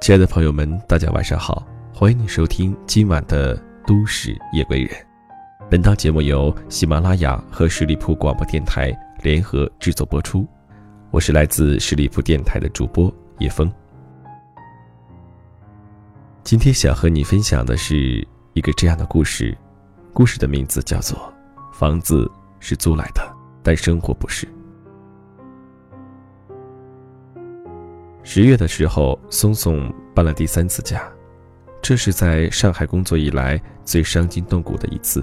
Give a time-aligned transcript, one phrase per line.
[0.00, 3.54] 亲爱的朋友们，大家晚上好，欢迎你收听今晚的
[3.86, 4.88] 《都市夜归人》。
[5.70, 10.48] 本档节目由喜马拉雅和十里铺广播电台联合制作播出，
[11.10, 13.70] 我是来自十里铺电台的主播叶峰。
[16.44, 19.54] 今天想和你分享的是一个这样的故事，
[20.14, 21.18] 故事的名字叫做
[21.78, 22.26] 《房子
[22.58, 23.20] 是租来的，
[23.62, 24.46] 但生活不是》。
[28.32, 31.02] 十月的时候，松松搬了第三次家，
[31.82, 35.20] 这是在上海工作以来最伤筋动骨的一次。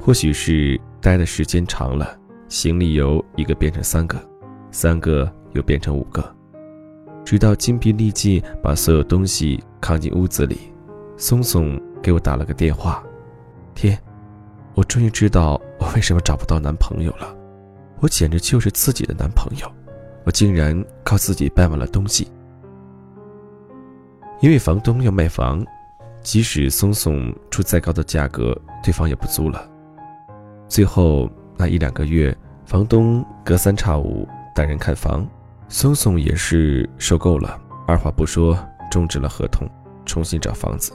[0.00, 4.20] 或许是待的时间长了，行李由一个变成三个，
[4.72, 6.34] 三个又变成五个，
[7.24, 10.58] 直到精疲力尽把所有东西扛进屋子里，
[11.16, 13.04] 松松给我打了个电话
[13.72, 13.96] ：“天，
[14.74, 17.32] 我终于知道我为什么找不到男朋友了，
[18.00, 19.72] 我简直就是自己的男朋友。”
[20.22, 22.30] 我竟然靠自己搬完了东西，
[24.40, 25.64] 因为房东要卖房，
[26.22, 29.66] 即使松松出再高的价格，对方也不租了。
[30.68, 35.26] 最后那一两个月，房东隔三差五带人看房，
[35.68, 38.56] 松松也是受够了，二话不说
[38.90, 39.66] 终止了合同，
[40.04, 40.92] 重新找房子。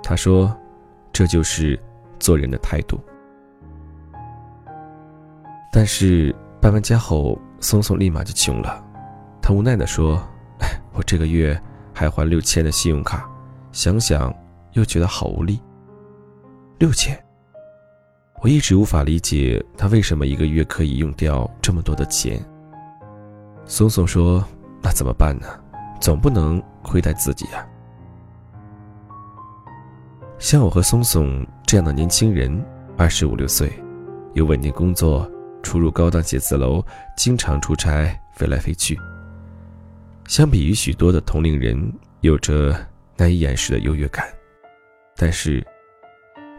[0.00, 0.56] 他说
[1.12, 1.78] ：“这就是
[2.20, 3.00] 做人的态度。”
[5.72, 7.36] 但是搬完家后。
[7.64, 8.84] 松松立马就穷了，
[9.40, 10.22] 他无奈地说
[10.60, 11.58] ：“哎，我这个月
[11.94, 13.26] 还还六千的信用卡，
[13.72, 14.32] 想想
[14.72, 15.58] 又觉得好无力。
[16.78, 17.18] 六千，
[18.42, 22.38] 我一直无法理解他为什么一个月可以用掉这么多的钱。”
[23.64, 24.44] 松松说
[24.82, 25.46] ：“那怎么办呢？
[25.98, 27.66] 总不能亏待自己呀。
[30.38, 32.62] 像我和松松这样的年轻人，
[32.98, 33.72] 二十五六岁，
[34.34, 35.26] 有稳定工作。”
[35.64, 36.84] 出入高档写字楼，
[37.16, 38.96] 经常出差飞来飞去。
[40.28, 42.76] 相比于许多的同龄人，有着
[43.16, 44.24] 难以掩饰的优越感。
[45.16, 45.66] 但是，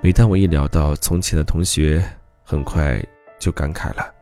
[0.01, 2.03] 每当我一聊到从前的同学，
[2.43, 3.01] 很快
[3.39, 4.13] 就感慨了。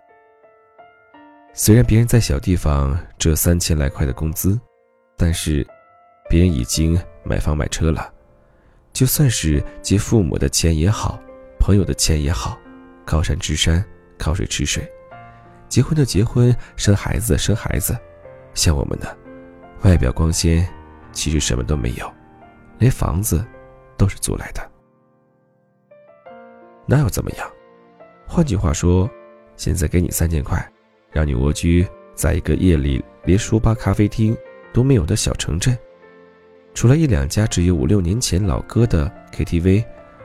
[1.53, 4.59] 虽然别人在小地方只有三千来块的工资，
[5.15, 5.65] 但是，
[6.29, 8.11] 别人已经买房买车了。
[8.91, 11.19] 就算是借父母的钱也好，
[11.59, 12.57] 朋友的钱也好，
[13.05, 13.83] 高山之山。
[14.17, 14.89] 靠水吃水，
[15.67, 17.97] 结婚就结婚，生孩子生孩子，
[18.53, 19.17] 像我们的，
[19.83, 20.67] 外表光鲜，
[21.11, 22.11] 其实什么都没有，
[22.79, 23.45] 连房子
[23.97, 24.71] 都是租来的，
[26.85, 27.49] 那又怎么样？
[28.27, 29.09] 换句话说，
[29.55, 30.71] 现在给你三千块，
[31.11, 31.85] 让你蜗居
[32.15, 34.35] 在一个夜里连书吧、咖啡厅
[34.71, 35.77] 都没有的小城镇，
[36.73, 39.83] 除了一两家只有五六年前老歌的 KTV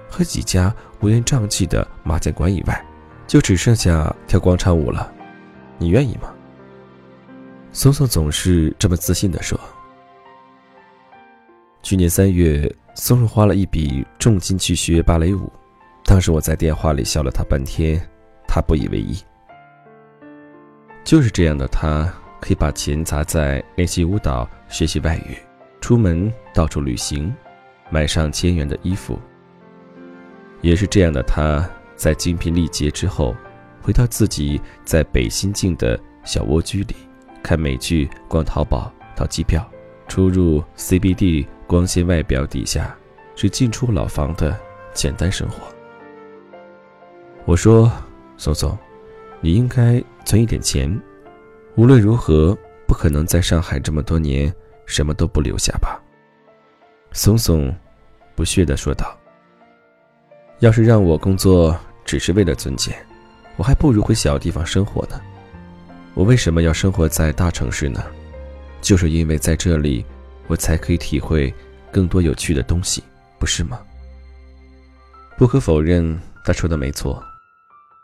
[0.09, 2.85] 和几家乌烟瘴气的麻将馆以外。
[3.29, 5.13] 就只剩下跳广场舞了，
[5.77, 6.35] 你愿意吗？
[7.73, 9.61] 松松总是这么自信地说。
[11.83, 12.63] 去年三月，
[12.95, 15.53] 松松花了一笔重金去学芭蕾舞，
[16.05, 18.01] 当时我在电话里笑了他半天，
[18.49, 19.23] 他不以为意。
[21.05, 25.37] 就是这样的他，可以把钱砸在练习舞蹈、学习外语、
[25.83, 27.35] 出门到处旅行、
[27.91, 29.19] 买上千元的衣服。
[30.63, 31.69] 也是这样的他。
[31.99, 33.37] 在精疲力竭之后，
[33.83, 36.95] 回到自己在北新境的小蜗居里，
[37.43, 39.69] 看美剧、逛淘宝、淘机票、
[40.07, 42.97] 出入 CBD，光鲜外表底下
[43.35, 44.57] 是进出老房的
[44.95, 45.57] 简单生活。
[47.45, 47.91] 我说
[48.39, 48.79] ：“松松，
[49.41, 50.89] 你应该存一点钱，
[51.75, 54.55] 无论如何不可能在上海这么多年
[54.87, 56.01] 什么都不留下吧？”
[57.11, 57.75] 松松
[58.37, 59.19] 不屑地说道
[60.61, 61.77] ：“要是让我工作。”
[62.09, 62.97] 只是为了存钱，
[63.59, 65.21] 我还不如回小地方生活呢。
[66.15, 68.03] 我为什么要生活在大城市呢？
[68.81, 70.07] 就是因为在这里，
[70.47, 71.53] 我才可以体会
[71.93, 73.05] 更多有趣的东西，
[73.39, 73.79] 不是吗？
[75.37, 77.23] 不可否认，他说的没错。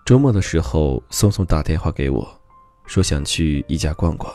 [0.04, 2.28] 周末的时候，松松打电话给我，
[2.84, 4.30] 说想去宜家逛逛。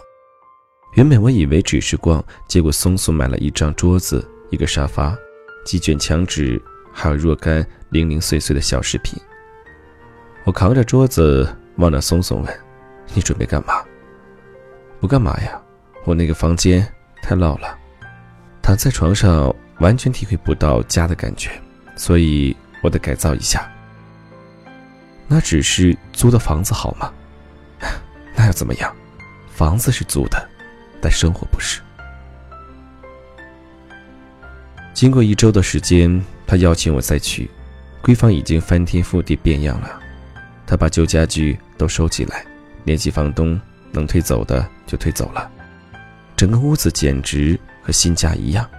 [0.96, 5.16] 原本我以为只是逛，结果松松买了一张桌子、一个沙发、
[5.64, 6.60] 几卷墙纸，
[6.92, 9.22] 还有若干零零碎碎的小饰品。
[10.46, 12.60] 我扛着桌子望着松松问
[13.14, 13.84] ：“你准备干嘛
[15.00, 15.62] ？”“不干嘛呀，
[16.06, 16.86] 我那个房间
[17.22, 17.78] 太闹了，
[18.62, 21.52] 躺在床上完全体会不到家的感觉，
[21.96, 23.70] 所以我得改造一下。
[25.28, 27.14] ”“那只是租的房子好吗
[28.36, 28.92] ？”“那又怎么样？
[29.54, 30.50] 房子是租的，
[31.02, 31.82] 但生活不是。”
[34.94, 37.48] 经过一周的时间，他邀请我再去，
[38.02, 39.99] 闺房已经翻天覆地变样了。
[40.70, 42.46] 他把旧家具都收起来，
[42.84, 43.60] 联系房东，
[43.92, 45.50] 能推走的就推走了。
[46.38, 48.70] 整个屋子简直和新家一样。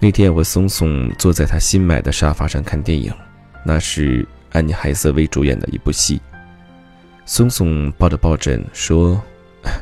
[0.00, 3.12] 那天我松松坐在他新买的沙发上看电影，
[3.66, 6.18] 那是安妮海瑟薇主演的一部戏。
[7.26, 9.22] 松松抱着抱枕说：“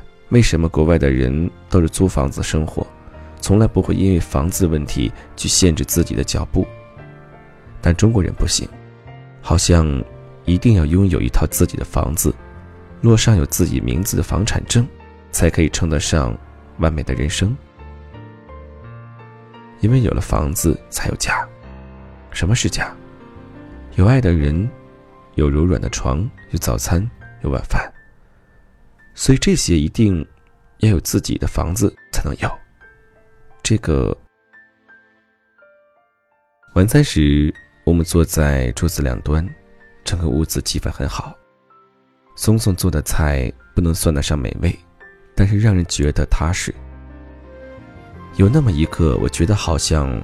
[0.30, 2.84] 为什么国外的人都是租房子生活，
[3.40, 6.66] 从来不会因为房子问题去限制自己的脚步？
[7.80, 8.68] 但中国人不行，
[9.40, 10.02] 好像
[10.44, 12.34] 一定要拥有一套自己的房子，
[13.00, 14.86] 落上有自己名字的房产证，
[15.30, 16.36] 才可以称得上
[16.78, 17.56] 完美的人生。
[19.80, 21.48] 因为有了房子，才有家。
[22.30, 22.94] 什么是家？
[23.96, 24.70] 有爱的人，
[25.34, 27.08] 有柔软的床，有早餐。”
[27.42, 27.90] 有晚饭，
[29.14, 30.22] 所以这些一定
[30.80, 32.50] 要有自己的房子才能有。
[33.62, 34.14] 这个
[36.74, 37.50] 晚餐时，
[37.84, 39.48] 我们坐在桌子两端，
[40.04, 41.34] 整个屋子气氛很好。
[42.36, 44.78] 松松做的菜不能算得上美味，
[45.34, 46.74] 但是让人觉得踏实。
[48.36, 50.22] 有那么一刻，我觉得好像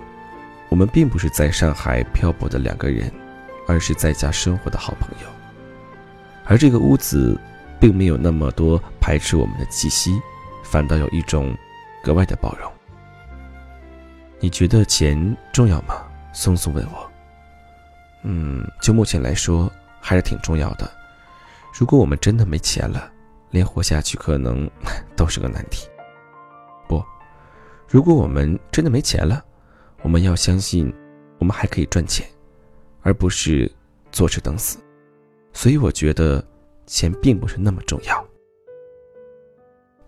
[0.69, 3.11] 我们并不是在上海漂泊的两个人，
[3.67, 5.29] 而是在家生活的好朋友。
[6.44, 7.38] 而这个屋子，
[7.81, 10.20] 并没有那么多排斥我们的气息，
[10.62, 11.56] 反倒有一种
[12.03, 12.70] 格外的包容。
[14.38, 16.06] 你觉得钱重要吗？
[16.32, 17.06] 松松问我。
[18.28, 19.70] 嗯，就目前来说，
[20.00, 20.90] 还是挺重要的。
[21.73, 23.08] 如果我们真的没钱了，
[23.50, 24.69] 连活下去可能
[25.14, 25.87] 都是个难题。
[26.88, 27.00] 不，
[27.88, 29.44] 如果我们真的没钱了，
[30.02, 30.93] 我们要相信，
[31.38, 32.26] 我们还可以赚钱，
[33.02, 33.70] 而不是
[34.11, 34.79] 坐吃等死。
[35.52, 36.44] 所以我觉得，
[36.84, 38.26] 钱并不是那么重要。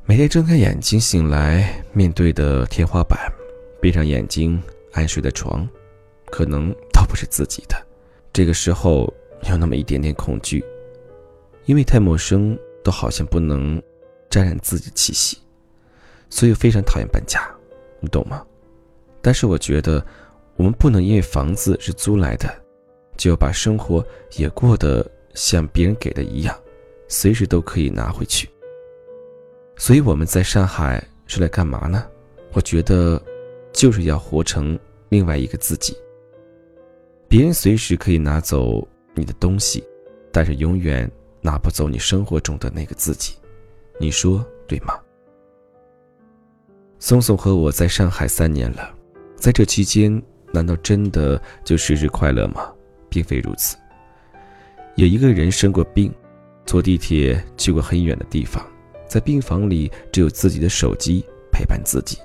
[0.05, 3.17] 每天睁开眼睛醒来，面对的天花板，
[3.81, 4.61] 闭上眼睛
[4.93, 5.69] 安睡的床，
[6.33, 7.87] 可能都不是自己的。
[8.33, 9.13] 这个时候
[9.49, 10.65] 有那么一点点恐惧，
[11.67, 13.83] 因为太陌生，都好像不能
[14.31, 15.39] 沾染自己气息，
[16.31, 17.49] 所以非常讨厌搬家，
[18.01, 18.45] 你懂吗？
[19.21, 20.05] 但是我觉得，
[20.57, 22.49] 我们不能因为房子是租来的，
[23.17, 24.05] 就要把生活
[24.37, 25.09] 也过得。
[25.35, 26.59] 像别人给的一样，
[27.07, 28.49] 随时都可以拿回去。
[29.77, 32.05] 所以我们在上海是来干嘛呢？
[32.55, 33.23] 我觉得，
[33.73, 34.77] 就是要活成
[35.11, 35.97] 另外一个自己。
[37.29, 39.85] 别人随时可以拿走你的东西，
[40.33, 41.11] 但是永远
[41.43, 43.35] 拿不走你生活中的那个自己。
[44.01, 44.95] 你说对吗？
[46.99, 48.91] 松松和我在上海三年了，
[49.37, 50.23] 在这期间，
[50.53, 52.73] 难道真的就时时快乐吗？
[53.11, 53.77] 并非如此。
[54.97, 56.11] 有一个人生过病，
[56.65, 58.67] 坐地铁去过很远的地方，
[59.07, 61.23] 在病房里只有自己的手机
[61.53, 62.17] 陪伴自己，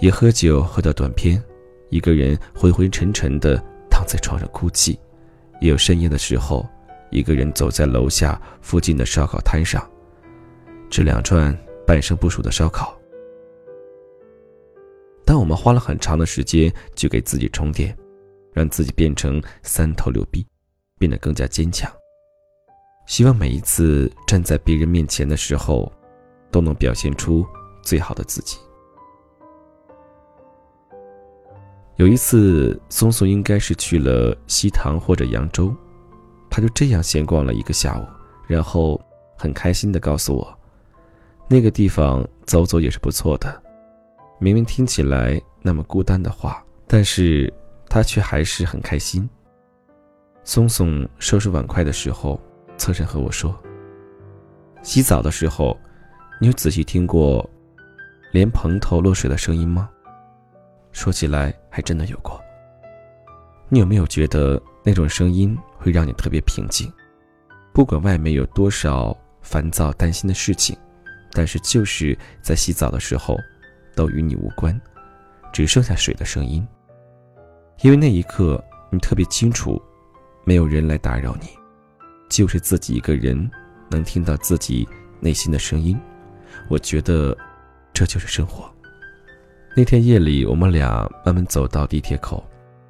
[0.00, 1.40] 也喝酒喝到断片，
[1.90, 3.62] 一个人昏昏沉沉的
[4.00, 4.98] 躺在床上哭泣，
[5.60, 6.66] 也有深夜的时候，
[7.10, 9.86] 一个人走在楼下附近的烧烤摊上，
[10.88, 11.54] 吃两串
[11.86, 12.98] 半生不熟的烧烤。
[15.22, 17.94] 但我们花了很长的时间去给自己充电，
[18.54, 20.46] 让自己变成三头六臂。
[20.98, 21.90] 变得更加坚强。
[23.06, 25.90] 希望每一次站在别人面前的时候，
[26.50, 27.46] 都能表现出
[27.82, 28.58] 最好的自己。
[32.00, 35.70] 有一次，松松应该是去了西塘或者扬州，
[36.48, 38.06] 他就这样闲逛了一个下午，
[38.46, 38.98] 然后
[39.36, 40.58] 很开心的告诉我，
[41.46, 43.62] 那个地方走走也是不错的。
[44.38, 47.52] 明明听起来那么孤单的话，但是
[47.86, 49.28] 他却还是很开心。
[50.42, 52.40] 松松收拾碗筷的时候，
[52.78, 53.54] 侧身和我说
[54.80, 55.78] ：“洗澡的时候，
[56.40, 57.46] 你有仔细听过
[58.32, 59.90] 莲蓬头落水的声音吗？”
[60.92, 62.40] 说起来还真的有过。
[63.68, 66.92] 你有没有觉得那种声音会让你特别平静？
[67.72, 70.76] 不管外面有多少烦躁、担心的事情，
[71.32, 73.36] 但是就是在洗澡的时候，
[73.94, 74.78] 都与你无关，
[75.52, 76.66] 只剩下水的声音。
[77.82, 79.80] 因为那一刻，你特别清楚。
[80.42, 81.48] 没有人来打扰你，
[82.28, 83.48] 就是自己一个人
[83.90, 84.88] 能听到自己
[85.20, 85.96] 内心的声音。
[86.68, 87.36] 我觉得
[87.92, 88.68] 这就是生活。
[89.76, 92.44] 那天夜里，我们俩慢慢走到地铁口，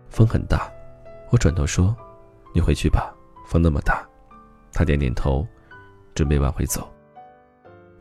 [0.08, 0.70] 风很大。
[1.30, 1.94] 我转头说
[2.54, 3.14] ：“你回去吧，
[3.46, 4.06] 风那么大。”
[4.72, 5.46] 他点点头，
[6.14, 6.90] 准备往回走。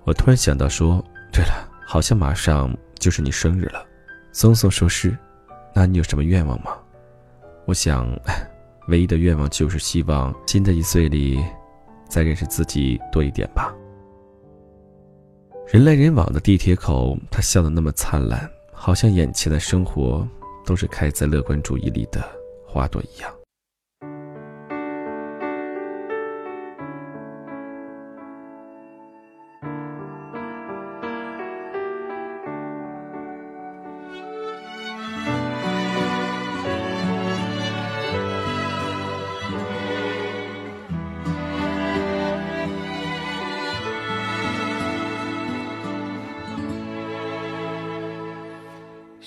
[0.06, 3.86] 我突然想到说：“对了，好像马上就是你生日了。”
[4.32, 5.16] 松松说是。
[5.74, 6.78] 那你有什么愿望吗？
[7.66, 8.08] 我想。
[8.88, 11.40] 唯一的愿望就是希望新的一岁里，
[12.10, 13.72] 再认识自己多一点吧。
[15.68, 18.50] 人来人往的地铁口，他笑得那么灿烂，
[18.82, 20.26] 好像眼前的生活
[20.66, 22.24] 都是开在乐观主义里的
[22.66, 23.39] 花朵一样。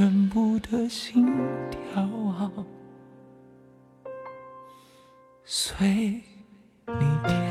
[0.00, 1.26] 全部的心
[1.70, 2.08] 跳，
[5.44, 6.22] 随
[6.86, 7.49] 你跳。